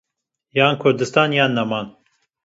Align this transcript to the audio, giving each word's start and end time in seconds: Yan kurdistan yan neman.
Yan 0.59 0.77
kurdistan 0.83 1.31
yan 1.37 1.51
neman. 1.59 1.85